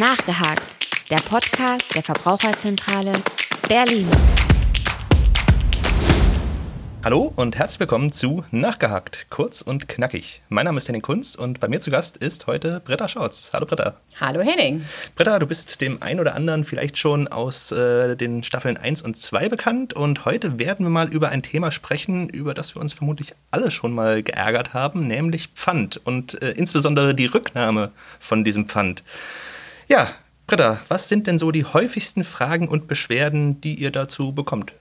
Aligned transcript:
Nachgehakt, 0.00 0.62
der 1.10 1.18
Podcast 1.18 1.94
der 1.94 2.02
Verbraucherzentrale 2.02 3.12
Berlin. 3.68 4.08
Hallo 7.04 7.30
und 7.36 7.58
herzlich 7.58 7.80
willkommen 7.80 8.10
zu 8.10 8.42
Nachgehakt, 8.50 9.26
kurz 9.28 9.60
und 9.60 9.88
knackig. 9.90 10.40
Mein 10.48 10.64
Name 10.64 10.78
ist 10.78 10.88
Henning 10.88 11.02
Kunz 11.02 11.34
und 11.34 11.60
bei 11.60 11.68
mir 11.68 11.80
zu 11.80 11.90
Gast 11.90 12.16
ist 12.16 12.46
heute 12.46 12.80
Britta 12.80 13.08
Schautz. 13.08 13.50
Hallo 13.52 13.66
Britta. 13.66 14.00
Hallo 14.18 14.40
Henning. 14.40 14.82
Britta, 15.16 15.38
du 15.38 15.46
bist 15.46 15.82
dem 15.82 16.02
einen 16.02 16.20
oder 16.20 16.34
anderen 16.34 16.64
vielleicht 16.64 16.96
schon 16.96 17.28
aus 17.28 17.70
äh, 17.70 18.16
den 18.16 18.42
Staffeln 18.42 18.78
1 18.78 19.02
und 19.02 19.18
2 19.18 19.50
bekannt 19.50 19.92
und 19.92 20.24
heute 20.24 20.58
werden 20.58 20.86
wir 20.86 20.90
mal 20.90 21.08
über 21.08 21.28
ein 21.28 21.42
Thema 21.42 21.70
sprechen, 21.70 22.30
über 22.30 22.54
das 22.54 22.74
wir 22.74 22.80
uns 22.80 22.94
vermutlich 22.94 23.34
alle 23.50 23.70
schon 23.70 23.92
mal 23.92 24.22
geärgert 24.22 24.72
haben, 24.72 25.06
nämlich 25.06 25.48
Pfand 25.48 25.98
und 25.98 26.40
äh, 26.40 26.52
insbesondere 26.52 27.14
die 27.14 27.26
Rücknahme 27.26 27.90
von 28.18 28.44
diesem 28.44 28.64
Pfand. 28.66 29.02
Ja, 29.90 30.08
Britta, 30.46 30.80
was 30.86 31.08
sind 31.08 31.26
denn 31.26 31.36
so 31.36 31.50
die 31.50 31.64
häufigsten 31.64 32.22
Fragen 32.22 32.68
und 32.68 32.86
Beschwerden, 32.86 33.60
die 33.60 33.74
ihr 33.74 33.90
dazu 33.90 34.30
bekommt? 34.30 34.72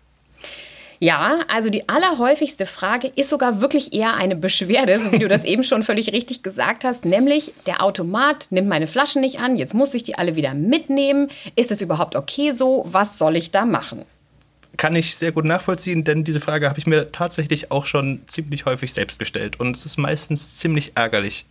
Ja, 0.99 1.39
also 1.47 1.71
die 1.71 1.89
allerhäufigste 1.89 2.67
Frage 2.67 3.07
ist 3.15 3.29
sogar 3.29 3.59
wirklich 3.59 3.91
eher 3.91 4.13
eine 4.13 4.35
Beschwerde, 4.35 5.01
so 5.01 5.11
wie 5.11 5.17
du 5.17 5.27
das 5.27 5.43
eben 5.45 5.63
schon 5.63 5.83
völlig 5.83 6.13
richtig 6.13 6.43
gesagt 6.43 6.83
hast, 6.83 7.05
nämlich 7.05 7.53
der 7.65 7.81
Automat 7.81 8.45
nimmt 8.51 8.67
meine 8.67 8.85
Flaschen 8.85 9.21
nicht 9.21 9.39
an, 9.39 9.55
jetzt 9.57 9.73
muss 9.73 9.95
ich 9.95 10.03
die 10.03 10.13
alle 10.13 10.35
wieder 10.35 10.53
mitnehmen. 10.53 11.29
Ist 11.55 11.71
es 11.71 11.81
überhaupt 11.81 12.15
okay 12.15 12.51
so? 12.51 12.85
Was 12.85 13.17
soll 13.17 13.35
ich 13.35 13.49
da 13.49 13.65
machen? 13.65 14.05
Kann 14.77 14.95
ich 14.95 15.15
sehr 15.15 15.31
gut 15.31 15.45
nachvollziehen, 15.45 16.03
denn 16.03 16.23
diese 16.23 16.39
Frage 16.39 16.69
habe 16.69 16.77
ich 16.77 16.85
mir 16.85 17.11
tatsächlich 17.11 17.71
auch 17.71 17.87
schon 17.87 18.21
ziemlich 18.27 18.65
häufig 18.65 18.93
selbst 18.93 19.17
gestellt 19.17 19.59
und 19.59 19.75
es 19.75 19.87
ist 19.87 19.97
meistens 19.97 20.59
ziemlich 20.59 20.91
ärgerlich. 20.93 21.47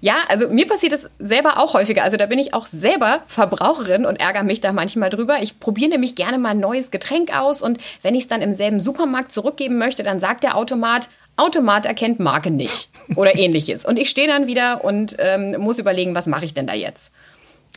Ja, 0.00 0.16
also 0.28 0.48
mir 0.48 0.66
passiert 0.66 0.92
es 0.92 1.08
selber 1.18 1.58
auch 1.58 1.74
häufiger. 1.74 2.04
Also 2.04 2.16
da 2.16 2.26
bin 2.26 2.38
ich 2.38 2.54
auch 2.54 2.66
selber 2.66 3.22
Verbraucherin 3.26 4.06
und 4.06 4.16
ärgere 4.16 4.44
mich 4.44 4.60
da 4.60 4.72
manchmal 4.72 5.10
drüber. 5.10 5.38
Ich 5.42 5.58
probiere 5.58 5.90
nämlich 5.90 6.14
gerne 6.14 6.38
mal 6.38 6.50
ein 6.50 6.60
neues 6.60 6.90
Getränk 6.90 7.36
aus 7.36 7.62
und 7.62 7.78
wenn 8.02 8.14
ich 8.14 8.22
es 8.22 8.28
dann 8.28 8.42
im 8.42 8.52
selben 8.52 8.80
Supermarkt 8.80 9.32
zurückgeben 9.32 9.78
möchte, 9.78 10.02
dann 10.02 10.20
sagt 10.20 10.44
der 10.44 10.56
Automat, 10.56 11.08
Automat 11.36 11.86
erkennt 11.86 12.20
Marke 12.20 12.50
nicht 12.50 12.90
oder 13.16 13.36
ähnliches. 13.36 13.84
Und 13.84 13.98
ich 13.98 14.10
stehe 14.10 14.28
dann 14.28 14.46
wieder 14.46 14.84
und 14.84 15.16
ähm, 15.18 15.56
muss 15.58 15.78
überlegen, 15.78 16.14
was 16.14 16.26
mache 16.26 16.44
ich 16.44 16.54
denn 16.54 16.66
da 16.66 16.74
jetzt? 16.74 17.12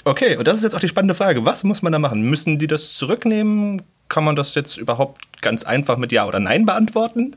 Okay, 0.06 0.38
und 0.38 0.48
das 0.48 0.58
ist 0.58 0.64
jetzt 0.64 0.76
auch 0.76 0.80
die 0.80 0.88
spannende 0.88 1.16
Frage. 1.16 1.44
Was 1.46 1.64
muss 1.64 1.81
man 1.81 1.92
da 1.92 2.00
machen? 2.00 2.22
Müssen 2.22 2.58
die 2.58 2.68
das 2.68 2.94
zurücknehmen? 2.94 3.81
Kann 4.08 4.24
man 4.24 4.36
das 4.36 4.56
jetzt 4.56 4.78
überhaupt 4.78 5.42
ganz 5.42 5.64
einfach 5.66 5.98
mit 5.98 6.12
Ja 6.12 6.26
oder 6.26 6.40
Nein 6.40 6.66
beantworten? 6.66 7.36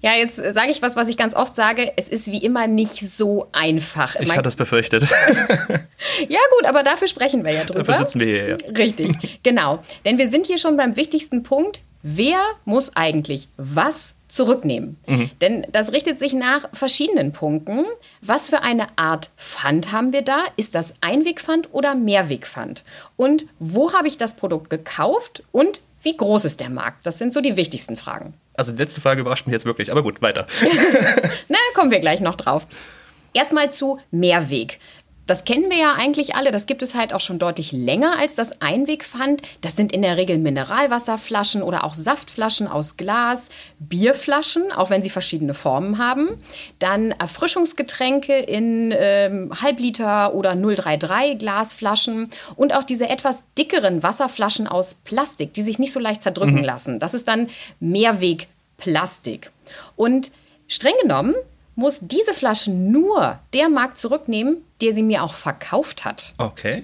Ja, 0.00 0.14
jetzt 0.14 0.36
sage 0.36 0.70
ich 0.70 0.80
was, 0.80 0.94
was 0.94 1.08
ich 1.08 1.16
ganz 1.16 1.34
oft 1.34 1.54
sage. 1.54 1.92
Es 1.96 2.08
ist 2.08 2.30
wie 2.30 2.38
immer 2.38 2.68
nicht 2.68 2.94
so 2.94 3.48
einfach. 3.52 4.14
Ich 4.20 4.36
hatte 4.36 4.48
es 4.48 4.54
befürchtet. 4.54 5.02
ja 6.28 6.38
gut, 6.56 6.66
aber 6.66 6.84
dafür 6.84 7.08
sprechen 7.08 7.44
wir 7.44 7.52
ja 7.52 7.64
drüber. 7.64 7.82
Dafür 7.82 8.06
sitzen 8.06 8.20
wir 8.20 8.26
hier, 8.26 8.48
ja. 8.50 8.56
Richtig, 8.76 9.40
genau. 9.42 9.82
Denn 10.04 10.18
wir 10.18 10.30
sind 10.30 10.46
hier 10.46 10.58
schon 10.58 10.76
beim 10.76 10.94
wichtigsten 10.94 11.42
Punkt. 11.42 11.82
Wer 12.02 12.38
muss 12.64 12.94
eigentlich 12.94 13.48
was 13.56 14.14
zurücknehmen? 14.28 14.96
Mhm. 15.06 15.30
Denn 15.40 15.66
das 15.72 15.92
richtet 15.92 16.18
sich 16.18 16.32
nach 16.32 16.68
verschiedenen 16.72 17.32
Punkten. 17.32 17.84
Was 18.20 18.48
für 18.48 18.62
eine 18.62 18.86
Art 18.96 19.30
Pfand 19.36 19.92
haben 19.92 20.12
wir 20.12 20.22
da? 20.22 20.44
Ist 20.56 20.74
das 20.74 20.94
Einwegpfand 21.00 21.68
oder 21.72 21.94
Mehrwegpfand? 21.94 22.84
Und 23.16 23.46
wo 23.58 23.92
habe 23.92 24.08
ich 24.08 24.18
das 24.18 24.34
Produkt 24.34 24.70
gekauft? 24.70 25.42
Und 25.52 25.80
wie 26.02 26.16
groß 26.16 26.44
ist 26.44 26.60
der 26.60 26.70
Markt? 26.70 27.06
Das 27.06 27.18
sind 27.18 27.32
so 27.32 27.40
die 27.40 27.56
wichtigsten 27.56 27.96
Fragen. 27.96 28.34
Also 28.54 28.72
die 28.72 28.78
letzte 28.78 29.00
Frage 29.00 29.20
überrascht 29.20 29.46
mich 29.46 29.52
jetzt 29.52 29.66
wirklich, 29.66 29.90
aber 29.90 30.02
gut, 30.02 30.22
weiter. 30.22 30.46
Na, 31.48 31.58
kommen 31.74 31.90
wir 31.90 32.00
gleich 32.00 32.20
noch 32.20 32.34
drauf. 32.34 32.66
Erstmal 33.34 33.70
zu 33.70 33.98
Mehrweg. 34.10 34.80
Das 35.28 35.44
kennen 35.44 35.70
wir 35.70 35.76
ja 35.76 35.92
eigentlich 35.92 36.34
alle. 36.34 36.50
Das 36.50 36.64
gibt 36.64 36.80
es 36.82 36.94
halt 36.94 37.12
auch 37.12 37.20
schon 37.20 37.38
deutlich 37.38 37.70
länger 37.70 38.18
als 38.18 38.34
das 38.34 38.62
Einwegpfand. 38.62 39.42
Das 39.60 39.76
sind 39.76 39.92
in 39.92 40.00
der 40.00 40.16
Regel 40.16 40.38
Mineralwasserflaschen 40.38 41.62
oder 41.62 41.84
auch 41.84 41.92
Saftflaschen 41.92 42.66
aus 42.66 42.96
Glas, 42.96 43.50
Bierflaschen, 43.78 44.72
auch 44.72 44.88
wenn 44.88 45.02
sie 45.02 45.10
verschiedene 45.10 45.52
Formen 45.52 45.98
haben. 45.98 46.30
Dann 46.78 47.10
Erfrischungsgetränke 47.10 48.38
in 48.38 48.94
ähm, 48.96 49.52
Halbliter 49.60 50.32
oder 50.32 50.56
033 50.56 51.38
Glasflaschen 51.38 52.30
und 52.56 52.74
auch 52.74 52.84
diese 52.84 53.10
etwas 53.10 53.42
dickeren 53.58 54.02
Wasserflaschen 54.02 54.66
aus 54.66 54.94
Plastik, 54.94 55.52
die 55.52 55.62
sich 55.62 55.78
nicht 55.78 55.92
so 55.92 56.00
leicht 56.00 56.22
zerdrücken 56.22 56.60
mhm. 56.60 56.64
lassen. 56.64 57.00
Das 57.00 57.12
ist 57.12 57.28
dann 57.28 57.50
Mehrwegplastik. 57.80 59.50
Und 59.94 60.32
streng 60.68 60.94
genommen 61.02 61.34
muss 61.78 62.00
diese 62.02 62.34
Flasche 62.34 62.72
nur 62.72 63.38
der 63.54 63.68
Markt 63.68 63.98
zurücknehmen, 63.98 64.64
der 64.80 64.92
sie 64.94 65.04
mir 65.04 65.22
auch 65.22 65.32
verkauft 65.32 66.04
hat. 66.04 66.34
Okay. 66.36 66.82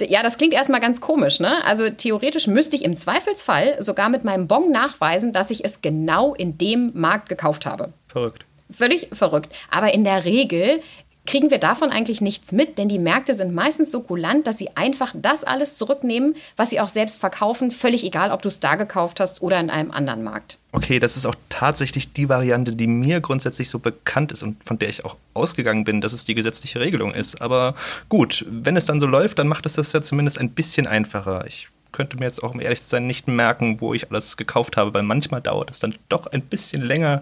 Ja, 0.00 0.22
das 0.22 0.38
klingt 0.38 0.54
erstmal 0.54 0.80
ganz 0.80 1.00
komisch, 1.00 1.40
ne? 1.40 1.62
Also 1.64 1.90
theoretisch 1.90 2.46
müsste 2.46 2.76
ich 2.76 2.84
im 2.84 2.96
Zweifelsfall 2.96 3.82
sogar 3.82 4.08
mit 4.08 4.22
meinem 4.22 4.46
Bon 4.46 4.70
nachweisen, 4.70 5.32
dass 5.32 5.50
ich 5.50 5.64
es 5.64 5.82
genau 5.82 6.34
in 6.34 6.56
dem 6.56 6.92
Markt 6.94 7.28
gekauft 7.28 7.66
habe. 7.66 7.92
Verrückt. 8.06 8.46
Völlig 8.70 9.08
verrückt. 9.12 9.52
Aber 9.70 9.92
in 9.92 10.04
der 10.04 10.24
Regel 10.24 10.80
kriegen 11.28 11.50
wir 11.50 11.58
davon 11.58 11.90
eigentlich 11.90 12.22
nichts 12.22 12.52
mit, 12.52 12.78
denn 12.78 12.88
die 12.88 12.98
Märkte 12.98 13.34
sind 13.34 13.54
meistens 13.54 13.92
so 13.92 14.00
kulant, 14.00 14.46
dass 14.46 14.56
sie 14.56 14.70
einfach 14.76 15.14
das 15.14 15.44
alles 15.44 15.76
zurücknehmen, 15.76 16.34
was 16.56 16.70
sie 16.70 16.80
auch 16.80 16.88
selbst 16.88 17.20
verkaufen, 17.20 17.70
völlig 17.70 18.02
egal, 18.02 18.32
ob 18.32 18.40
du 18.40 18.48
es 18.48 18.60
da 18.60 18.76
gekauft 18.76 19.20
hast 19.20 19.42
oder 19.42 19.60
in 19.60 19.68
einem 19.68 19.90
anderen 19.90 20.24
Markt. 20.24 20.56
Okay, 20.72 20.98
das 20.98 21.18
ist 21.18 21.26
auch 21.26 21.34
tatsächlich 21.50 22.14
die 22.14 22.30
Variante, 22.30 22.72
die 22.72 22.86
mir 22.86 23.20
grundsätzlich 23.20 23.68
so 23.68 23.78
bekannt 23.78 24.32
ist 24.32 24.42
und 24.42 24.64
von 24.64 24.78
der 24.78 24.88
ich 24.88 25.04
auch 25.04 25.16
ausgegangen 25.34 25.84
bin, 25.84 26.00
dass 26.00 26.14
es 26.14 26.24
die 26.24 26.34
gesetzliche 26.34 26.80
Regelung 26.80 27.14
ist. 27.14 27.42
Aber 27.42 27.74
gut, 28.08 28.46
wenn 28.48 28.76
es 28.76 28.86
dann 28.86 28.98
so 28.98 29.06
läuft, 29.06 29.38
dann 29.38 29.48
macht 29.48 29.66
es 29.66 29.74
das 29.74 29.92
ja 29.92 30.00
zumindest 30.00 30.38
ein 30.38 30.50
bisschen 30.50 30.86
einfacher. 30.86 31.44
Ich 31.46 31.68
könnte 31.92 32.16
mir 32.16 32.24
jetzt 32.24 32.42
auch, 32.42 32.54
um 32.54 32.60
ehrlich 32.60 32.82
zu 32.82 32.88
sein, 32.88 33.06
nicht 33.06 33.28
merken, 33.28 33.80
wo 33.80 33.94
ich 33.94 34.10
alles 34.10 34.36
gekauft 34.36 34.76
habe, 34.76 34.94
weil 34.94 35.02
manchmal 35.02 35.40
dauert 35.40 35.70
es 35.70 35.80
dann 35.80 35.94
doch 36.08 36.26
ein 36.26 36.42
bisschen 36.42 36.82
länger, 36.82 37.20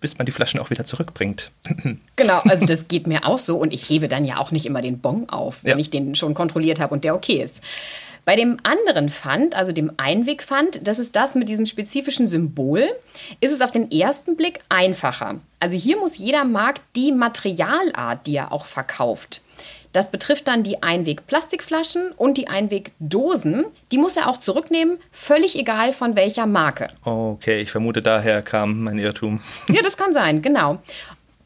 bis 0.00 0.18
man 0.18 0.26
die 0.26 0.32
Flaschen 0.32 0.60
auch 0.60 0.70
wieder 0.70 0.84
zurückbringt. 0.84 1.50
Genau, 2.16 2.40
also 2.40 2.66
das 2.66 2.86
geht 2.86 3.06
mir 3.06 3.24
auch 3.24 3.38
so 3.38 3.56
und 3.56 3.72
ich 3.72 3.88
hebe 3.88 4.06
dann 4.06 4.26
ja 4.26 4.36
auch 4.36 4.50
nicht 4.50 4.66
immer 4.66 4.82
den 4.82 4.98
Bon 4.98 5.26
auf, 5.30 5.64
wenn 5.64 5.72
ja. 5.72 5.78
ich 5.78 5.88
den 5.88 6.14
schon 6.14 6.34
kontrolliert 6.34 6.78
habe 6.78 6.92
und 6.92 7.02
der 7.02 7.14
okay 7.14 7.42
ist. 7.42 7.62
Bei 8.26 8.36
dem 8.36 8.58
anderen 8.62 9.08
Pfand, 9.08 9.54
also 9.54 9.72
dem 9.72 9.92
Einwegpfand, 9.96 10.86
das 10.86 10.98
ist 10.98 11.16
das 11.16 11.34
mit 11.34 11.48
diesem 11.48 11.64
spezifischen 11.64 12.28
Symbol, 12.28 12.86
ist 13.40 13.52
es 13.52 13.62
auf 13.62 13.70
den 13.70 13.90
ersten 13.90 14.36
Blick 14.36 14.60
einfacher. 14.68 15.40
Also 15.58 15.76
hier 15.76 15.98
muss 15.98 16.18
jeder 16.18 16.44
Markt 16.44 16.82
die 16.94 17.12
Materialart, 17.12 18.26
die 18.26 18.36
er 18.36 18.52
auch 18.52 18.66
verkauft, 18.66 19.40
das 19.92 20.10
betrifft 20.10 20.46
dann 20.46 20.62
die 20.62 20.82
Einweg-Plastikflaschen 20.82 22.12
und 22.16 22.36
die 22.36 22.48
Einwegdosen. 22.48 23.66
Die 23.90 23.98
muss 23.98 24.16
er 24.16 24.28
auch 24.28 24.38
zurücknehmen, 24.38 24.98
völlig 25.10 25.58
egal 25.58 25.92
von 25.92 26.16
welcher 26.16 26.46
Marke. 26.46 26.88
Okay, 27.04 27.60
ich 27.60 27.70
vermute, 27.70 28.02
daher 28.02 28.42
kam 28.42 28.84
mein 28.84 28.98
Irrtum. 28.98 29.40
Ja, 29.68 29.82
das 29.82 29.96
kann 29.96 30.12
sein, 30.12 30.42
genau. 30.42 30.78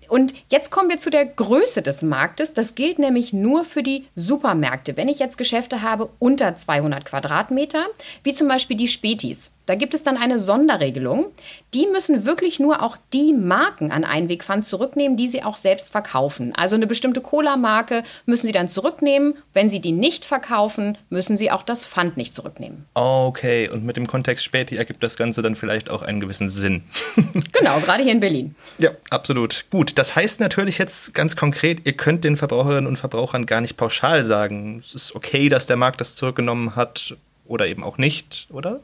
Und 0.08 0.34
jetzt 0.48 0.70
kommen 0.70 0.90
wir 0.90 0.98
zu 0.98 1.10
der 1.10 1.24
Größe 1.24 1.82
des 1.82 2.02
Marktes. 2.02 2.52
Das 2.52 2.74
gilt 2.74 2.98
nämlich 2.98 3.32
nur 3.32 3.64
für 3.64 3.82
die 3.82 4.06
Supermärkte. 4.14 4.96
Wenn 4.96 5.08
ich 5.08 5.18
jetzt 5.18 5.38
Geschäfte 5.38 5.82
habe 5.82 6.10
unter 6.18 6.54
200 6.54 7.04
Quadratmeter, 7.04 7.86
wie 8.22 8.34
zum 8.34 8.48
Beispiel 8.48 8.76
die 8.76 8.88
Spätis, 8.88 9.50
da 9.66 9.74
gibt 9.74 9.94
es 9.94 10.02
dann 10.02 10.16
eine 10.16 10.38
Sonderregelung. 10.38 11.26
Die 11.72 11.86
müssen 11.86 12.26
wirklich 12.26 12.60
nur 12.60 12.82
auch 12.82 12.96
die 13.12 13.32
Marken 13.32 13.92
an 13.92 14.04
Einwegpfand 14.04 14.66
zurücknehmen, 14.66 15.16
die 15.16 15.28
sie 15.28 15.42
auch 15.42 15.56
selbst 15.56 15.90
verkaufen. 15.90 16.54
Also 16.54 16.76
eine 16.76 16.86
bestimmte 16.86 17.20
Cola-Marke 17.20 18.02
müssen 18.26 18.46
sie 18.46 18.52
dann 18.52 18.68
zurücknehmen. 18.68 19.34
Wenn 19.52 19.70
sie 19.70 19.80
die 19.80 19.92
nicht 19.92 20.24
verkaufen, 20.24 20.98
müssen 21.08 21.36
sie 21.36 21.50
auch 21.50 21.62
das 21.62 21.86
Pfand 21.86 22.16
nicht 22.16 22.34
zurücknehmen. 22.34 22.84
Okay, 22.94 23.68
und 23.68 23.84
mit 23.84 23.96
dem 23.96 24.06
Kontext 24.06 24.44
Späti 24.44 24.76
ergibt 24.76 25.02
das 25.02 25.16
Ganze 25.16 25.40
dann 25.42 25.54
vielleicht 25.54 25.88
auch 25.88 26.02
einen 26.02 26.20
gewissen 26.20 26.48
Sinn. 26.48 26.82
genau, 27.52 27.80
gerade 27.80 28.02
hier 28.02 28.12
in 28.12 28.20
Berlin. 28.20 28.54
Ja, 28.78 28.90
absolut. 29.10 29.64
Gut, 29.70 29.98
das 29.98 30.14
heißt 30.14 30.40
natürlich 30.40 30.78
jetzt 30.78 31.14
ganz 31.14 31.36
konkret, 31.36 31.86
ihr 31.86 31.94
könnt 31.94 32.24
den 32.24 32.36
Verbraucherinnen 32.36 32.86
und 32.86 32.96
Verbrauchern 32.96 33.46
gar 33.46 33.60
nicht 33.60 33.76
pauschal 33.76 34.24
sagen, 34.24 34.78
es 34.78 34.94
ist 34.94 35.14
okay, 35.14 35.48
dass 35.48 35.66
der 35.66 35.76
Markt 35.76 36.00
das 36.00 36.16
zurückgenommen 36.16 36.76
hat 36.76 37.16
oder 37.46 37.66
eben 37.66 37.82
auch 37.82 37.98
nicht, 37.98 38.46
oder? 38.50 38.80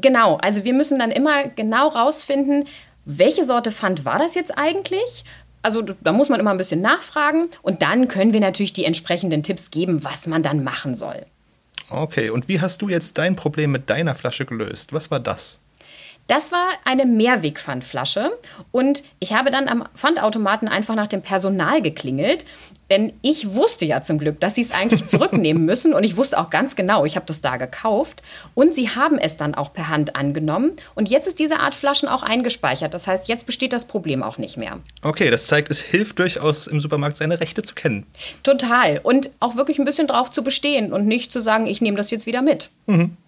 Genau, 0.00 0.36
also 0.36 0.64
wir 0.64 0.74
müssen 0.74 0.98
dann 0.98 1.10
immer 1.10 1.48
genau 1.48 1.88
rausfinden, 1.88 2.66
welche 3.04 3.44
Sorte 3.44 3.72
Pfand 3.72 4.04
war 4.04 4.18
das 4.18 4.34
jetzt 4.34 4.56
eigentlich? 4.56 5.24
Also 5.62 5.82
da 5.82 6.12
muss 6.12 6.28
man 6.28 6.40
immer 6.40 6.50
ein 6.50 6.58
bisschen 6.58 6.80
nachfragen 6.80 7.48
und 7.62 7.82
dann 7.82 8.06
können 8.08 8.32
wir 8.32 8.40
natürlich 8.40 8.72
die 8.72 8.84
entsprechenden 8.84 9.42
Tipps 9.42 9.70
geben, 9.70 10.04
was 10.04 10.26
man 10.26 10.42
dann 10.42 10.62
machen 10.62 10.94
soll. 10.94 11.26
Okay, 11.90 12.30
und 12.30 12.48
wie 12.48 12.60
hast 12.60 12.82
du 12.82 12.88
jetzt 12.88 13.18
dein 13.18 13.36
Problem 13.36 13.72
mit 13.72 13.90
deiner 13.90 14.14
Flasche 14.14 14.46
gelöst? 14.46 14.92
Was 14.92 15.10
war 15.10 15.20
das? 15.20 15.60
Das 16.26 16.52
war 16.52 16.68
eine 16.84 17.04
Mehrwegpfandflasche 17.04 18.30
und 18.72 19.02
ich 19.20 19.34
habe 19.34 19.50
dann 19.50 19.68
am 19.68 19.84
Pfandautomaten 19.94 20.68
einfach 20.68 20.94
nach 20.94 21.06
dem 21.06 21.20
Personal 21.20 21.82
geklingelt, 21.82 22.46
denn 22.90 23.12
ich 23.20 23.52
wusste 23.54 23.84
ja 23.84 24.00
zum 24.00 24.18
Glück, 24.18 24.40
dass 24.40 24.54
sie 24.54 24.62
es 24.62 24.70
eigentlich 24.70 25.04
zurücknehmen 25.06 25.66
müssen 25.66 25.92
und 25.92 26.02
ich 26.02 26.16
wusste 26.16 26.38
auch 26.38 26.48
ganz 26.48 26.76
genau, 26.76 27.04
ich 27.04 27.16
habe 27.16 27.26
das 27.26 27.42
da 27.42 27.58
gekauft 27.58 28.22
und 28.54 28.74
sie 28.74 28.88
haben 28.88 29.18
es 29.18 29.36
dann 29.36 29.54
auch 29.54 29.74
per 29.74 29.88
Hand 29.88 30.16
angenommen 30.16 30.72
und 30.94 31.10
jetzt 31.10 31.26
ist 31.26 31.38
diese 31.38 31.60
Art 31.60 31.74
Flaschen 31.74 32.08
auch 32.08 32.22
eingespeichert. 32.22 32.94
Das 32.94 33.06
heißt, 33.06 33.28
jetzt 33.28 33.44
besteht 33.44 33.74
das 33.74 33.84
Problem 33.86 34.22
auch 34.22 34.38
nicht 34.38 34.56
mehr. 34.56 34.80
Okay, 35.02 35.30
das 35.30 35.44
zeigt, 35.44 35.70
es 35.70 35.80
hilft 35.80 36.18
durchaus 36.18 36.66
im 36.66 36.80
Supermarkt 36.80 37.18
seine 37.18 37.40
Rechte 37.40 37.62
zu 37.62 37.74
kennen. 37.74 38.06
Total 38.42 38.98
und 39.02 39.28
auch 39.40 39.56
wirklich 39.56 39.78
ein 39.78 39.84
bisschen 39.84 40.06
drauf 40.06 40.30
zu 40.30 40.42
bestehen 40.42 40.90
und 40.90 41.06
nicht 41.06 41.32
zu 41.32 41.42
sagen, 41.42 41.66
ich 41.66 41.82
nehme 41.82 41.98
das 41.98 42.10
jetzt 42.10 42.26
wieder 42.26 42.40
mit. 42.40 42.70
Mhm. 42.86 43.18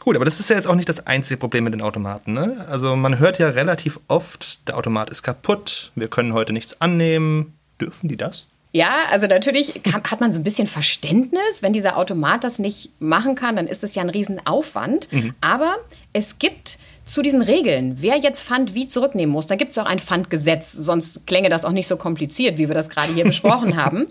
Gut, 0.00 0.16
aber 0.16 0.24
das 0.24 0.40
ist 0.40 0.50
ja 0.50 0.56
jetzt 0.56 0.66
auch 0.66 0.74
nicht 0.74 0.88
das 0.88 1.06
einzige 1.06 1.38
Problem 1.38 1.64
mit 1.64 1.74
den 1.74 1.82
Automaten. 1.82 2.32
Ne? 2.32 2.64
Also 2.68 2.96
man 2.96 3.18
hört 3.18 3.38
ja 3.38 3.48
relativ 3.48 4.00
oft, 4.08 4.66
der 4.68 4.76
Automat 4.76 5.10
ist 5.10 5.22
kaputt, 5.22 5.92
wir 5.94 6.08
können 6.08 6.32
heute 6.32 6.52
nichts 6.52 6.80
annehmen. 6.80 7.54
Dürfen 7.80 8.08
die 8.08 8.16
das? 8.16 8.48
Ja, 8.72 8.90
also 9.10 9.26
natürlich 9.26 9.82
kann, 9.82 10.02
hat 10.04 10.20
man 10.20 10.32
so 10.32 10.40
ein 10.40 10.44
bisschen 10.44 10.66
Verständnis. 10.66 11.62
Wenn 11.62 11.72
dieser 11.72 11.96
Automat 11.96 12.44
das 12.44 12.58
nicht 12.58 12.90
machen 13.00 13.34
kann, 13.34 13.56
dann 13.56 13.66
ist 13.66 13.82
das 13.82 13.94
ja 13.94 14.02
ein 14.02 14.10
Riesenaufwand. 14.10 15.10
Mhm. 15.10 15.34
Aber 15.40 15.76
es 16.12 16.38
gibt 16.38 16.78
zu 17.06 17.22
diesen 17.22 17.40
Regeln, 17.40 17.96
wer 18.02 18.18
jetzt 18.18 18.44
Pfand 18.44 18.74
wie 18.74 18.86
zurücknehmen 18.86 19.32
muss, 19.32 19.46
da 19.46 19.56
gibt 19.56 19.70
es 19.70 19.78
auch 19.78 19.86
ein 19.86 19.98
Pfandgesetz, 19.98 20.72
sonst 20.72 21.26
klänge 21.26 21.48
das 21.48 21.64
auch 21.64 21.72
nicht 21.72 21.88
so 21.88 21.96
kompliziert, 21.96 22.58
wie 22.58 22.68
wir 22.68 22.74
das 22.74 22.90
gerade 22.90 23.14
hier 23.14 23.24
besprochen 23.24 23.76
haben. 23.82 24.08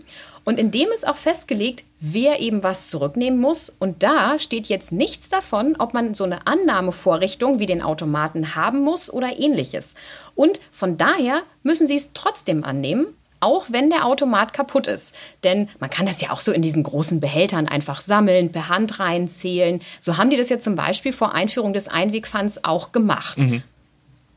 Und 0.48 0.58
in 0.58 0.72
dem 0.72 0.90
ist 0.96 1.06
auch 1.06 1.18
festgelegt, 1.18 1.84
wer 2.00 2.40
eben 2.40 2.64
was 2.64 2.90
zurücknehmen 2.90 3.38
muss. 3.38 3.70
Und 3.70 4.02
da 4.02 4.40
steht 4.40 4.68
jetzt 4.68 4.94
nichts 4.94 5.28
davon, 5.28 5.76
ob 5.78 5.94
man 5.94 6.16
so 6.16 6.24
eine 6.24 6.48
Annahmevorrichtung 6.48 7.60
wie 7.60 7.66
den 7.66 7.82
Automaten 7.82 8.56
haben 8.56 8.80
muss 8.80 9.12
oder 9.12 9.38
ähnliches. 9.38 9.94
Und 10.36 10.62
von 10.72 10.98
daher 10.98 11.42
müssen 11.64 11.86
Sie 11.86 11.98
es 11.98 12.12
trotzdem 12.14 12.64
annehmen, 12.64 13.08
auch 13.40 13.68
wenn 13.70 13.90
der 13.90 14.06
Automat 14.06 14.54
kaputt 14.54 14.88
ist. 14.88 15.16
Denn 15.44 15.70
man 15.80 15.90
kann 15.90 16.06
das 16.06 16.22
ja 16.22 16.32
auch 16.32 16.42
so 16.42 16.52
in 16.52 16.62
diesen 16.62 16.84
großen 16.84 17.20
Behältern 17.20 17.68
einfach 17.68 18.02
sammeln, 18.02 18.52
per 18.52 18.70
Hand 18.70 19.00
reinzählen. 19.00 19.82
So 20.00 20.18
haben 20.18 20.30
die 20.30 20.38
das 20.38 20.50
ja 20.50 20.60
zum 20.60 20.76
Beispiel 20.76 21.14
vor 21.14 21.34
Einführung 21.34 21.74
des 21.74 21.88
Einwegpfands 21.88 22.64
auch 22.64 22.92
gemacht. 22.92 23.38
Mhm. 23.38 23.64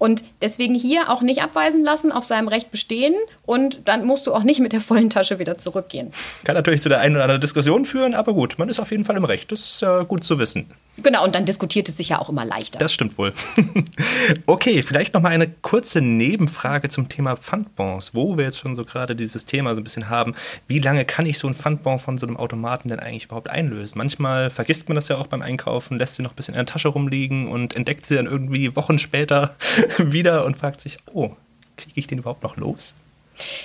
Und 0.01 0.25
deswegen 0.41 0.75
hier 0.75 1.11
auch 1.11 1.21
nicht 1.21 1.43
abweisen 1.43 1.85
lassen, 1.85 2.11
auf 2.11 2.25
seinem 2.25 2.49
Recht 2.49 2.71
bestehen 2.71 3.15
und 3.45 3.81
dann 3.85 4.07
musst 4.07 4.27
du 4.27 4.33
auch 4.33 4.45
nicht 4.45 4.59
mit 4.59 4.73
der 4.73 4.81
vollen 4.81 5.11
Tasche 5.11 5.39
wieder 5.39 5.59
zurückgehen. 5.59 6.11
Kann 6.45 6.55
natürlich 6.55 6.81
zu 6.81 6.89
der 6.89 7.01
einen 7.01 7.17
oder 7.17 7.25
anderen 7.25 7.43
Diskussion 7.43 7.85
führen, 7.85 8.15
aber 8.15 8.33
gut, 8.33 8.59
man 8.59 8.71
ist 8.71 8.81
auf 8.81 8.91
jeden 8.91 9.05
Fall 9.05 9.19
im 9.19 9.27
Recht. 9.27 9.53
Das 9.53 9.61
ist 9.61 9.83
äh, 9.83 10.07
gut 10.07 10.25
zu 10.25 10.39
wissen. 10.39 10.71
Genau, 11.03 11.25
und 11.25 11.35
dann 11.35 11.45
diskutiert 11.45 11.89
es 11.89 11.97
sich 11.97 12.11
ja 12.11 12.19
auch 12.19 12.29
immer 12.29 12.45
leichter. 12.45 12.79
Das 12.79 12.93
stimmt 12.93 13.17
wohl. 13.19 13.33
okay, 14.47 14.83
vielleicht 14.83 15.15
noch 15.15 15.23
mal 15.23 15.31
eine 15.31 15.49
kurze 15.49 16.01
Nebenfrage 16.01 16.89
zum 16.89 17.09
Thema 17.09 17.37
Pfandbons, 17.37 18.15
wo 18.15 18.37
wir 18.37 18.45
jetzt 18.45 18.59
schon 18.59 18.77
so 18.77 18.85
gerade 18.85 19.17
dieses 19.17 19.47
Thema 19.47 19.75
so 19.75 19.81
ein 19.81 19.85
bisschen 19.85 20.09
haben. 20.09 20.35
Wie 20.67 20.79
lange 20.79 21.05
kann 21.05 21.27
ich 21.27 21.39
so 21.39 21.49
ein 21.49 21.55
Pfandbon 21.55 21.99
von 21.99 22.19
so 22.19 22.27
einem 22.27 22.37
Automaten 22.37 22.89
denn 22.89 23.01
eigentlich 23.01 23.27
überhaupt 23.27 23.51
einlösen? 23.51 23.99
Manchmal 23.99 24.51
vergisst 24.51 24.89
man 24.89 24.95
das 24.95 25.09
ja 25.09 25.17
auch 25.17 25.27
beim 25.27 25.43
Einkaufen, 25.43 25.99
lässt 25.99 26.17
sie 26.17 26.23
noch 26.23 26.33
ein 26.33 26.37
bisschen 26.37 26.55
in 26.55 26.59
der 26.59 26.67
Tasche 26.67 26.89
rumliegen 26.89 27.49
und 27.49 27.75
entdeckt 27.75 28.07
sie 28.07 28.17
dann 28.17 28.27
irgendwie 28.27 28.77
Wochen 28.77 28.99
später 28.99 29.57
wieder 29.99 30.45
und 30.45 30.57
fragt 30.57 30.81
sich, 30.81 30.99
oh, 31.13 31.31
kriege 31.77 31.93
ich 31.95 32.07
den 32.07 32.19
überhaupt 32.19 32.43
noch 32.43 32.57
los? 32.57 32.95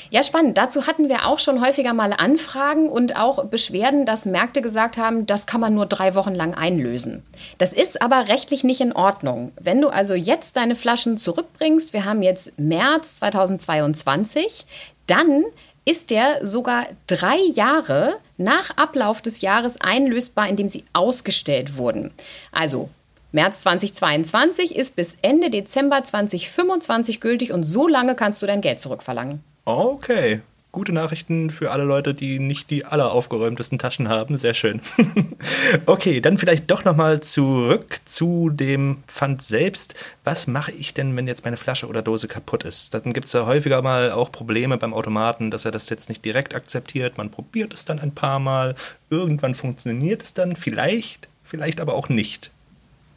Ja, 0.09 0.23
spannend. 0.23 0.57
Dazu 0.57 0.87
hatten 0.87 1.09
wir 1.09 1.25
auch 1.25 1.39
schon 1.39 1.65
häufiger 1.65 1.93
mal 1.93 2.13
Anfragen 2.13 2.89
und 2.89 3.15
auch 3.15 3.45
Beschwerden, 3.45 4.05
dass 4.05 4.25
Märkte 4.25 4.61
gesagt 4.61 4.97
haben, 4.97 5.25
das 5.25 5.45
kann 5.45 5.61
man 5.61 5.73
nur 5.73 5.85
drei 5.85 6.15
Wochen 6.15 6.33
lang 6.33 6.53
einlösen. 6.53 7.23
Das 7.57 7.73
ist 7.73 8.01
aber 8.01 8.27
rechtlich 8.27 8.63
nicht 8.63 8.81
in 8.81 8.93
Ordnung. 8.93 9.51
Wenn 9.59 9.81
du 9.81 9.89
also 9.89 10.13
jetzt 10.13 10.57
deine 10.57 10.75
Flaschen 10.75 11.17
zurückbringst, 11.17 11.93
wir 11.93 12.05
haben 12.05 12.21
jetzt 12.21 12.57
März 12.57 13.17
2022, 13.17 14.65
dann 15.07 15.43
ist 15.85 16.09
der 16.09 16.45
sogar 16.45 16.87
drei 17.07 17.37
Jahre 17.53 18.15
nach 18.37 18.71
Ablauf 18.75 19.21
des 19.21 19.41
Jahres 19.41 19.79
einlösbar, 19.79 20.49
in 20.49 20.55
dem 20.55 20.67
sie 20.67 20.83
ausgestellt 20.93 21.77
wurden. 21.77 22.11
Also 22.51 22.89
März 23.31 23.61
2022 23.61 24.75
ist 24.75 24.95
bis 24.95 25.17
Ende 25.21 25.49
Dezember 25.49 26.03
2025 26.03 27.19
gültig 27.19 27.51
und 27.51 27.63
so 27.63 27.87
lange 27.87 28.15
kannst 28.15 28.41
du 28.41 28.45
dein 28.45 28.61
Geld 28.61 28.79
zurückverlangen. 28.79 29.43
Okay. 29.65 30.41
Gute 30.71 30.91
Nachrichten 30.91 31.49
für 31.49 31.71
alle 31.71 31.85
Leute, 31.85 32.13
die 32.13 32.37
nicht 32.37 32.69
die 32.69 32.85
alleraufgeräumtesten 32.85 33.79
Taschen 33.79 34.09
haben. 34.09 34.37
Sehr 34.37 34.53
schön. 34.53 34.81
okay, 35.85 36.19
dann 36.19 36.37
vielleicht 36.37 36.69
doch 36.69 36.83
nochmal 36.83 37.21
zurück 37.21 37.99
zu 38.03 38.49
dem 38.49 38.97
Pfand 39.07 39.41
selbst. 39.41 39.95
Was 40.23 40.47
mache 40.47 40.73
ich 40.73 40.93
denn, 40.93 41.15
wenn 41.15 41.27
jetzt 41.27 41.45
meine 41.45 41.57
Flasche 41.57 41.87
oder 41.87 42.01
Dose 42.01 42.27
kaputt 42.27 42.65
ist? 42.65 42.93
Dann 42.93 43.13
gibt 43.13 43.27
es 43.27 43.33
ja 43.33 43.45
häufiger 43.45 43.81
mal 43.81 44.11
auch 44.11 44.31
Probleme 44.31 44.77
beim 44.77 44.93
Automaten, 44.93 45.49
dass 45.49 45.65
er 45.65 45.71
das 45.71 45.89
jetzt 45.89 46.09
nicht 46.09 46.25
direkt 46.25 46.53
akzeptiert. 46.53 47.17
Man 47.17 47.31
probiert 47.31 47.73
es 47.73 47.85
dann 47.85 47.99
ein 47.99 48.13
paar 48.13 48.39
Mal. 48.39 48.75
Irgendwann 49.09 49.55
funktioniert 49.55 50.21
es 50.21 50.33
dann 50.33 50.57
vielleicht, 50.57 51.29
vielleicht 51.43 51.79
aber 51.79 51.93
auch 51.93 52.09
nicht. 52.09 52.51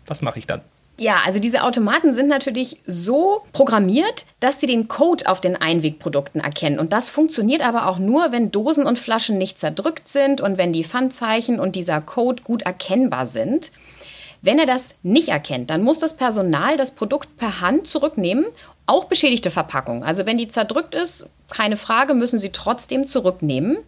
Was 0.07 0.23
mache 0.23 0.39
ich 0.39 0.47
dann? 0.47 0.61
Ja, 1.01 1.21
also 1.25 1.39
diese 1.39 1.63
Automaten 1.63 2.13
sind 2.13 2.27
natürlich 2.27 2.81
so 2.85 3.43
programmiert, 3.53 4.27
dass 4.41 4.59
sie 4.59 4.67
den 4.67 4.89
Code 4.89 5.29
auf 5.29 5.41
den 5.41 5.55
Einwegprodukten 5.55 6.41
erkennen. 6.41 6.81
Und 6.81 6.93
das 6.93 7.09
funktioniert 7.09 7.65
aber 7.65 7.87
auch 7.87 7.99
nur, 7.99 8.33
wenn 8.33 8.51
Dosen 8.51 8.85
und 8.85 8.99
Flaschen 8.99 9.39
nicht 9.39 9.61
zerdrückt 9.61 10.09
sind 10.09 10.41
und 10.41 10.59
wenn 10.59 10.73
die 10.73 10.83
Pfandzeichen 10.83 11.61
und 11.61 11.77
dieser 11.77 12.01
Code 12.01 12.43
gut 12.43 12.63
erkennbar 12.63 13.27
sind. 13.27 13.71
Wenn 14.43 14.59
er 14.59 14.67
das 14.67 14.97
nicht 15.05 15.29
erkennt, 15.29 15.71
dann 15.71 15.85
muss 15.85 15.99
das 16.01 16.17
Personal 16.17 16.77
das 16.77 16.91
Produkt 16.91 17.37
per 17.37 17.61
Hand 17.61 17.87
zurücknehmen, 17.87 18.47
auch 18.87 19.05
beschädigte 19.05 19.53
Verpackung. 19.53 20.03
Also 20.03 20.27
wenn 20.27 20.39
die 20.39 20.49
zerdrückt 20.49 20.97
ist, 20.97 21.27
keine 21.49 21.77
Frage, 21.77 22.15
müssen 22.15 22.41
sie 22.41 22.51
trotzdem 22.51 23.05
zurücknehmen. 23.05 23.79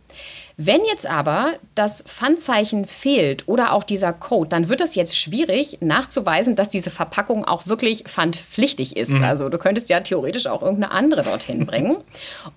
Wenn 0.63 0.85
jetzt 0.85 1.07
aber 1.07 1.55
das 1.75 2.03
Pfandzeichen 2.07 2.85
fehlt 2.85 3.49
oder 3.49 3.73
auch 3.73 3.83
dieser 3.83 4.13
Code, 4.13 4.51
dann 4.51 4.69
wird 4.69 4.83
es 4.83 4.95
jetzt 4.95 5.17
schwierig 5.17 5.79
nachzuweisen, 5.81 6.55
dass 6.55 6.69
diese 6.69 6.91
Verpackung 6.91 7.47
auch 7.47 7.67
wirklich 7.67 8.05
pfandpflichtig 8.05 8.95
ist. 8.95 9.13
Mhm. 9.13 9.25
Also 9.25 9.49
du 9.49 9.57
könntest 9.57 9.89
ja 9.89 10.01
theoretisch 10.01 10.47
auch 10.47 10.61
irgendeine 10.61 10.93
andere 10.93 11.23
dorthin 11.23 11.65
bringen. 11.67 11.97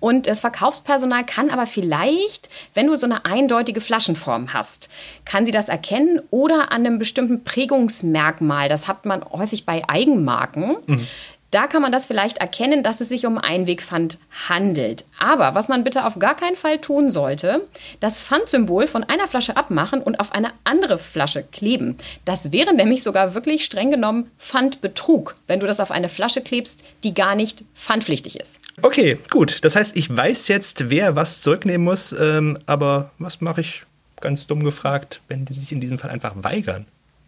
Und 0.00 0.26
das 0.26 0.40
Verkaufspersonal 0.40 1.24
kann 1.24 1.48
aber 1.48 1.66
vielleicht, 1.66 2.50
wenn 2.74 2.88
du 2.88 2.96
so 2.96 3.06
eine 3.06 3.24
eindeutige 3.24 3.80
Flaschenform 3.80 4.52
hast, 4.52 4.90
kann 5.24 5.46
sie 5.46 5.52
das 5.52 5.70
erkennen 5.70 6.20
oder 6.28 6.72
an 6.72 6.84
einem 6.84 6.98
bestimmten 6.98 7.42
Prägungsmerkmal. 7.42 8.68
Das 8.68 8.86
hat 8.86 9.06
man 9.06 9.24
häufig 9.24 9.64
bei 9.64 9.82
Eigenmarken. 9.88 10.76
Mhm. 10.86 11.06
Da 11.54 11.68
kann 11.68 11.82
man 11.82 11.92
das 11.92 12.06
vielleicht 12.06 12.38
erkennen, 12.38 12.82
dass 12.82 13.00
es 13.00 13.10
sich 13.10 13.26
um 13.26 13.38
Einwegpfand 13.38 14.18
handelt. 14.48 15.04
Aber 15.20 15.54
was 15.54 15.68
man 15.68 15.84
bitte 15.84 16.04
auf 16.04 16.18
gar 16.18 16.34
keinen 16.34 16.56
Fall 16.56 16.80
tun 16.80 17.12
sollte, 17.12 17.68
das 18.00 18.24
Pfandsymbol 18.24 18.88
von 18.88 19.04
einer 19.04 19.28
Flasche 19.28 19.56
abmachen 19.56 20.02
und 20.02 20.18
auf 20.18 20.32
eine 20.32 20.50
andere 20.64 20.98
Flasche 20.98 21.44
kleben. 21.44 21.96
Das 22.24 22.50
wäre 22.50 22.74
nämlich 22.74 23.04
sogar 23.04 23.36
wirklich 23.36 23.64
streng 23.64 23.92
genommen 23.92 24.32
Pfandbetrug, 24.36 25.36
wenn 25.46 25.60
du 25.60 25.68
das 25.68 25.78
auf 25.78 25.92
eine 25.92 26.08
Flasche 26.08 26.40
klebst, 26.40 26.82
die 27.04 27.14
gar 27.14 27.36
nicht 27.36 27.62
pfandpflichtig 27.76 28.40
ist. 28.40 28.58
Okay, 28.82 29.20
gut. 29.30 29.64
Das 29.64 29.76
heißt, 29.76 29.96
ich 29.96 30.14
weiß 30.14 30.48
jetzt, 30.48 30.90
wer 30.90 31.14
was 31.14 31.40
zurücknehmen 31.40 31.84
muss, 31.84 32.12
ähm, 32.18 32.58
aber 32.66 33.12
was 33.20 33.40
mache 33.40 33.60
ich, 33.60 33.84
ganz 34.20 34.48
dumm 34.48 34.64
gefragt, 34.64 35.20
wenn 35.28 35.44
die 35.44 35.52
sich 35.52 35.70
in 35.70 35.80
diesem 35.80 36.00
Fall 36.00 36.10
einfach 36.10 36.32
weigern? 36.34 36.86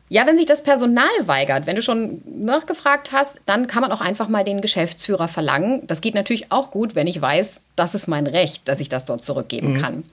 Ja, 0.09 0.27
wenn 0.27 0.37
sich 0.37 0.47
das 0.47 0.63
Personal 0.63 1.09
weigert, 1.27 1.67
wenn 1.67 1.77
du 1.77 1.83
schon 1.83 2.23
nachgefragt 2.25 3.11
hast, 3.11 3.41
dann 3.47 3.67
kann 3.67 3.83
man 3.83 3.91
auch 3.91 4.01
einfach 4.01 4.29
mal 4.29 4.45
den 4.45 4.61
Geschäftsführer 4.61 5.27
verlangen. 5.27 5.87
Das 5.87 6.01
geht 6.01 6.15
natürlich 6.15 6.53
auch 6.53 6.71
gut, 6.71 6.95
wenn 6.95 7.09
ich 7.09 7.21
weiß, 7.21 7.61
das 7.77 7.95
ist 7.95 8.09
mein 8.09 8.27
Recht, 8.27 8.69
dass 8.69 8.81
ich 8.81 8.89
das 8.89 9.05
dort 9.05 9.23
zurückgeben 9.23 9.73
mhm. 9.75 9.81
kann. 9.81 10.05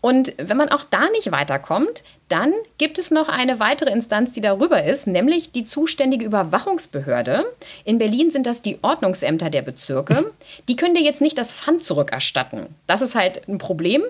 Und 0.00 0.34
wenn 0.36 0.56
man 0.56 0.68
auch 0.68 0.84
da 0.90 1.08
nicht 1.10 1.30
weiterkommt, 1.30 2.02
dann 2.28 2.52
gibt 2.78 2.98
es 2.98 3.10
noch 3.10 3.28
eine 3.28 3.60
weitere 3.60 3.90
Instanz, 3.90 4.32
die 4.32 4.40
darüber 4.40 4.82
ist, 4.82 5.06
nämlich 5.06 5.52
die 5.52 5.64
zuständige 5.64 6.24
Überwachungsbehörde. 6.24 7.44
In 7.84 7.98
Berlin 7.98 8.30
sind 8.30 8.46
das 8.46 8.62
die 8.62 8.78
Ordnungsämter 8.82 9.50
der 9.50 9.62
Bezirke. 9.62 10.32
Die 10.68 10.76
können 10.76 10.94
dir 10.94 11.02
jetzt 11.02 11.20
nicht 11.20 11.36
das 11.36 11.52
Pfand 11.52 11.82
zurückerstatten. 11.82 12.66
Das 12.86 13.02
ist 13.02 13.14
halt 13.14 13.48
ein 13.48 13.58
Problem. 13.58 14.02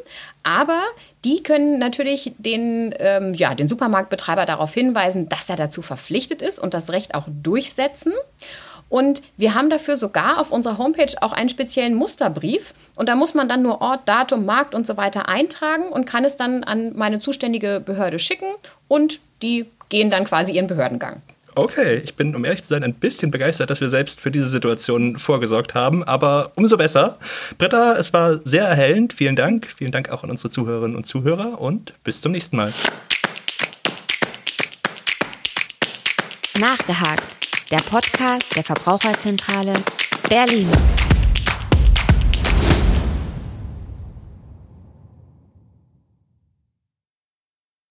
Aber 0.42 0.82
die 1.24 1.42
können 1.42 1.78
natürlich 1.78 2.32
den, 2.38 2.94
ähm, 2.98 3.34
ja, 3.34 3.54
den 3.54 3.68
Supermarktbetreiber 3.68 4.44
darauf 4.44 4.74
hinweisen, 4.74 5.28
dass 5.28 5.48
er 5.48 5.56
dazu 5.56 5.82
verpflichtet 5.82 6.42
ist 6.42 6.58
und 6.58 6.74
das 6.74 6.90
Recht 6.90 7.14
auch 7.14 7.26
durchsetzen. 7.28 8.12
Und 8.92 9.22
wir 9.38 9.54
haben 9.54 9.70
dafür 9.70 9.96
sogar 9.96 10.38
auf 10.38 10.52
unserer 10.52 10.76
Homepage 10.76 11.14
auch 11.22 11.32
einen 11.32 11.48
speziellen 11.48 11.94
Musterbrief. 11.94 12.74
Und 12.94 13.08
da 13.08 13.14
muss 13.14 13.32
man 13.32 13.48
dann 13.48 13.62
nur 13.62 13.80
Ort, 13.80 14.06
Datum, 14.06 14.44
Markt 14.44 14.74
und 14.74 14.86
so 14.86 14.98
weiter 14.98 15.30
eintragen 15.30 15.84
und 15.84 16.04
kann 16.04 16.26
es 16.26 16.36
dann 16.36 16.62
an 16.62 16.92
meine 16.94 17.18
zuständige 17.18 17.80
Behörde 17.80 18.18
schicken. 18.18 18.48
Und 18.88 19.20
die 19.40 19.64
gehen 19.88 20.10
dann 20.10 20.24
quasi 20.24 20.52
ihren 20.52 20.66
Behördengang. 20.66 21.22
Okay, 21.54 22.02
ich 22.04 22.16
bin, 22.16 22.36
um 22.36 22.44
ehrlich 22.44 22.64
zu 22.64 22.68
sein, 22.68 22.84
ein 22.84 22.92
bisschen 22.92 23.30
begeistert, 23.30 23.70
dass 23.70 23.80
wir 23.80 23.88
selbst 23.88 24.20
für 24.20 24.30
diese 24.30 24.48
Situation 24.48 25.16
vorgesorgt 25.16 25.74
haben, 25.74 26.04
aber 26.04 26.52
umso 26.56 26.76
besser. 26.76 27.18
Britta, 27.56 27.96
es 27.96 28.12
war 28.12 28.40
sehr 28.44 28.64
erhellend. 28.64 29.14
Vielen 29.14 29.36
Dank. 29.36 29.68
Vielen 29.74 29.92
Dank 29.92 30.10
auch 30.10 30.22
an 30.22 30.28
unsere 30.28 30.50
Zuhörerinnen 30.50 30.98
und 30.98 31.04
Zuhörer 31.04 31.58
und 31.62 31.94
bis 32.04 32.20
zum 32.20 32.32
nächsten 32.32 32.58
Mal. 32.58 32.74
Nachgehakt 36.60 37.41
der 37.72 37.78
Podcast 37.78 38.54
der 38.54 38.64
Verbraucherzentrale 38.64 39.72
Berlin. 40.28 40.68